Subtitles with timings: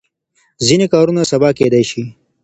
[0.67, 2.03] ځینې کارونه سبا کېدای شي.